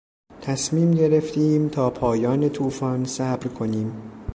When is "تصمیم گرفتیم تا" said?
0.41-1.89